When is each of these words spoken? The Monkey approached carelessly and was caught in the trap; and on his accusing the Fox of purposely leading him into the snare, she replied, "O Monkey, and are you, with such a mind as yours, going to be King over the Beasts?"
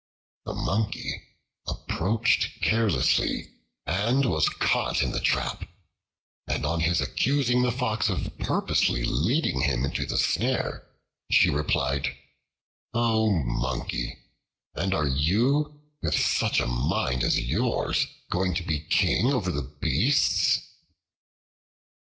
The 0.45 0.55
Monkey 0.55 1.21
approached 1.67 2.59
carelessly 2.63 3.51
and 3.85 4.25
was 4.25 4.49
caught 4.49 5.03
in 5.03 5.11
the 5.11 5.19
trap; 5.19 5.69
and 6.47 6.65
on 6.65 6.79
his 6.79 7.01
accusing 7.01 7.61
the 7.61 7.71
Fox 7.71 8.09
of 8.09 8.35
purposely 8.39 9.03
leading 9.03 9.61
him 9.61 9.85
into 9.85 10.07
the 10.07 10.17
snare, 10.17 10.87
she 11.29 11.51
replied, 11.51 12.17
"O 12.95 13.29
Monkey, 13.43 14.17
and 14.73 14.95
are 14.95 15.05
you, 15.07 15.79
with 16.01 16.17
such 16.19 16.59
a 16.59 16.65
mind 16.65 17.23
as 17.23 17.39
yours, 17.39 18.07
going 18.31 18.55
to 18.55 18.63
be 18.63 18.79
King 18.79 19.31
over 19.31 19.51
the 19.51 19.61
Beasts?" 19.81 20.63